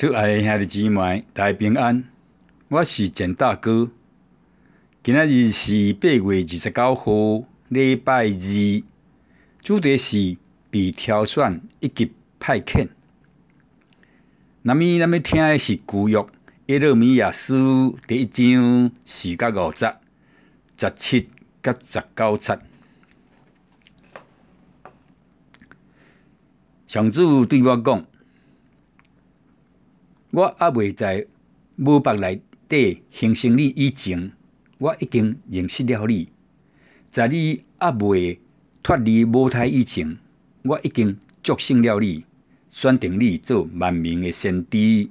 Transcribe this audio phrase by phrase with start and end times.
[0.00, 2.02] 祝爱的兄弟姊妹，大平安。
[2.68, 3.90] 我是简大哥。
[5.02, 8.82] 今仔日是八月二十九号，礼拜二。
[9.60, 10.38] 主题是
[10.70, 12.88] 被挑选以及派遣。
[14.62, 16.24] 那么，咱们听的是古约
[16.68, 19.94] 耶肋米亚书第一章四到五节，
[20.78, 21.28] 十七
[21.60, 22.58] 到十九节。
[26.86, 28.06] 上主对我讲。
[30.32, 31.26] 我还未在
[31.76, 34.30] 母腹内底形成你以前，
[34.78, 36.28] 我已经认识了你；
[37.10, 38.40] 在你还未
[38.82, 40.18] 脱离母胎以前，
[40.62, 42.24] 我已经祝圣了你，
[42.70, 45.08] 选定你做万民的先知。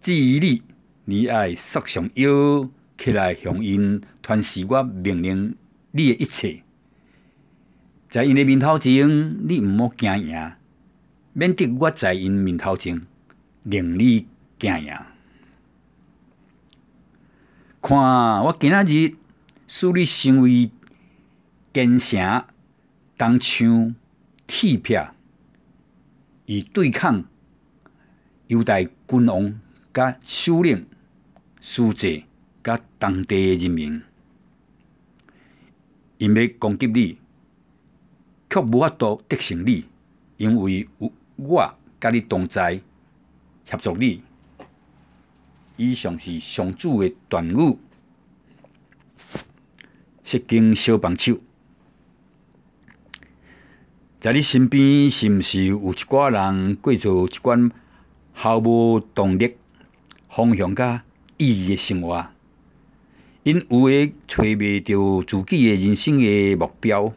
[0.00, 0.62] 至于你，
[1.04, 5.54] 你爱束上腰起来，向因传示我命令
[5.90, 6.62] 你的一切。
[8.08, 10.54] 在因的面头前，你毋好惊讶，
[11.34, 13.02] 免得我在因面头前。
[13.64, 14.26] 令你
[14.58, 15.02] 惊讶，
[17.80, 17.96] 看
[18.42, 19.16] 我今仔日
[19.68, 20.70] 使你成为
[21.72, 22.44] 坚城，
[23.16, 23.94] 铜墙
[24.48, 24.98] 铁壁，
[26.46, 27.24] 以对抗
[28.48, 29.60] 犹大君王、
[29.94, 30.84] 甲首领、
[31.60, 32.24] 书记、
[32.64, 34.02] 甲当地的人民，
[36.18, 37.16] 因要攻击你，
[38.50, 39.84] 却无法度得胜你，
[40.36, 42.80] 因为有我甲你同在。
[43.64, 44.22] 协助你。
[45.76, 47.78] 以上是上主的断语。
[50.24, 51.38] 释经小帮手，
[54.20, 57.70] 在你身边是毋是有一寡人过着一寡
[58.32, 59.56] 毫无动力、
[60.28, 61.02] 方向甲
[61.36, 62.28] 意义的生活？
[63.42, 67.12] 因有诶找袂着自己的人生的目标，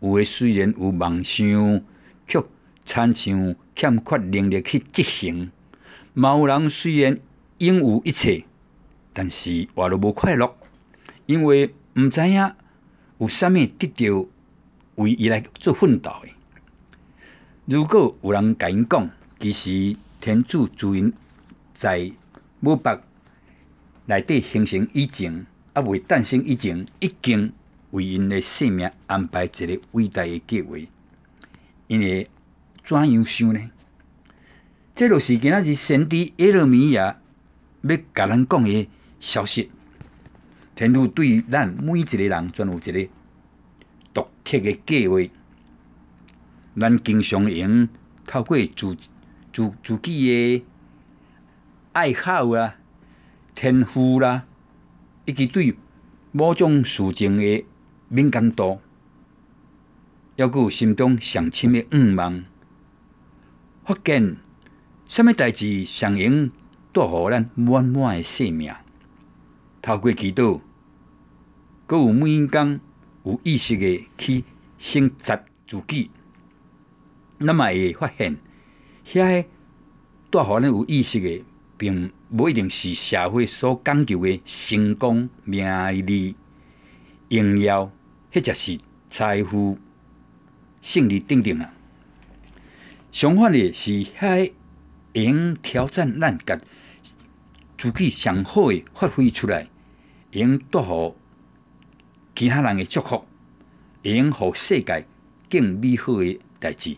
[0.00, 1.82] 有诶虽然有梦想，
[2.26, 2.42] 却
[2.84, 5.50] 亲像欠缺能力去执行。
[6.20, 7.16] 某人虽然
[7.58, 8.44] 拥有一切，
[9.12, 10.52] 但是活得无快乐，
[11.26, 12.52] 因为毋知影
[13.18, 14.26] 有啥物得到
[14.96, 16.28] 为伊来做奋斗的。
[17.66, 19.08] 如果有人甲因讲，
[19.38, 21.12] 其实天主主因
[21.72, 22.10] 在
[22.58, 22.98] 母腹
[24.06, 27.52] 内底形成以前，还未诞生以前，已经
[27.92, 30.76] 为因的生命安排一个伟大的计划，
[31.86, 32.28] 因会
[32.84, 33.70] 怎样想呢？
[34.98, 37.20] 这就是今仔日先知耶肋米亚
[37.82, 38.88] 要甲咱讲的
[39.20, 39.70] 消息。
[40.74, 43.08] 天主对咱每一个人，全有一个
[44.12, 45.20] 独特的计划。
[46.80, 47.88] 咱经常用
[48.26, 48.96] 透过自
[49.52, 50.64] 自自己的
[51.92, 52.74] 爱好啊、
[53.54, 54.46] 天赋啦，
[55.26, 55.76] 以及对
[56.32, 57.64] 某种事情的
[58.08, 58.80] 敏感度，
[60.36, 62.44] 还有心中上深的愿望，
[63.84, 64.38] 发现。
[65.08, 66.52] 什么代志上应
[66.92, 68.70] 带互咱满满的生命？
[69.80, 70.60] 透过祈祷，
[71.86, 72.78] 阁有每工
[73.24, 74.44] 有意识的去
[74.76, 75.34] 省察
[75.66, 76.10] 自己，
[77.38, 78.36] 那么会发现，
[79.06, 79.48] 遐诶
[80.30, 81.42] 带互咱有意识的，
[81.78, 85.66] 并不一定是社会所讲究的成功、名
[86.06, 86.36] 利、
[87.30, 87.90] 荣耀，
[88.30, 89.78] 或者是财富、
[90.82, 91.72] 胜利等等啊。
[93.10, 94.52] 相反的是遐。
[95.14, 96.58] 用挑战咱甲
[97.76, 99.68] 自己上好诶发挥出来，
[100.32, 101.14] 用带予
[102.34, 103.24] 其他人诶祝福，
[104.02, 105.06] 会用互世界
[105.50, 106.96] 更美好诶代志，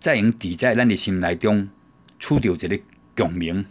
[0.00, 1.68] 再用伫在咱诶心内中
[2.18, 2.80] 取得一个
[3.16, 3.64] 共鸣。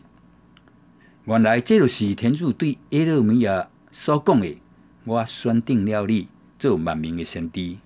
[1.25, 4.57] 原来这就是天主对耶肋米亚所讲诶
[5.05, 6.27] ：“我选定了你
[6.59, 7.77] 做万民诶先知。”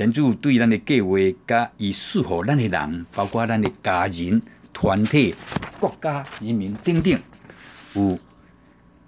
[0.00, 4.40] 天主对咱的计划，甲伊赐予咱的人，包括咱的家人、
[4.72, 5.34] 团体、
[5.78, 7.20] 国家、人民等等，
[7.92, 8.18] 有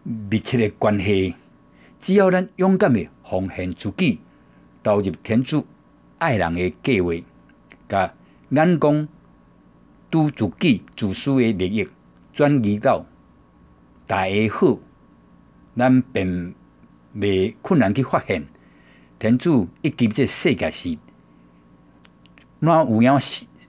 [0.02, 1.34] 密切的关系。
[1.98, 4.20] 只要咱勇敢的奉献自己，
[4.82, 5.66] 投入天主
[6.18, 7.14] 爱人的计划，
[7.88, 8.12] 甲
[8.50, 9.08] 眼光
[10.10, 11.88] 拄自己自私的利益
[12.34, 13.02] 转移到
[14.06, 14.78] 大家好，
[15.74, 16.52] 咱便
[17.14, 18.44] 未困难去发现。
[19.22, 20.98] 天主一直这世界是，
[22.58, 23.12] 哪有影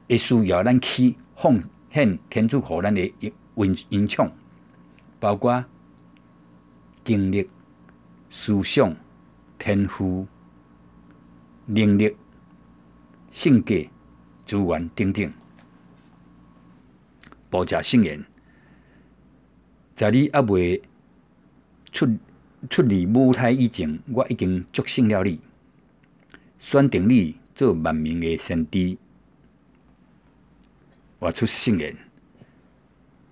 [0.10, 3.14] 会需要咱去奉献天主给咱的
[3.58, 4.32] 恩恩宠，
[5.20, 5.64] 包括
[7.06, 7.48] 经历、
[8.32, 8.96] 思想、
[9.60, 10.26] 天赋、
[11.68, 12.18] 能力、
[13.30, 13.76] 性格、
[14.48, 15.32] 资源等等。
[17.52, 18.26] 保驾圣言，
[19.94, 20.82] 在你还未
[21.92, 22.08] 出。
[22.69, 25.39] 出离母胎以前，我已经祝圣了你，
[26.57, 28.98] 选定你做万民的先知。
[31.19, 31.95] 活出圣言，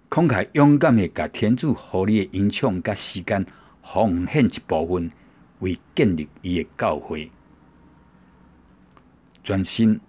[0.10, 3.46] 慷慨勇敢的，甲天主互你的恩宠甲时间
[3.82, 5.12] 奉献一部分，
[5.60, 7.32] 为建立伊的教会，
[9.44, 10.00] 专心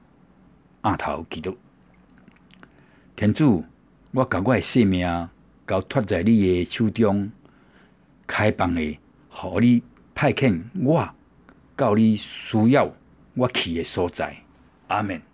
[0.82, 1.56] 额头祈祷。
[3.14, 3.64] 天主，
[4.10, 5.28] 我甲我的生命
[5.66, 7.30] 交托在你的手中，
[8.26, 8.98] 开放的，
[9.32, 9.82] 互你
[10.14, 11.08] 派遣我
[11.74, 12.88] 到你需要
[13.34, 14.36] 我去的所在。
[14.88, 15.31] 阿门。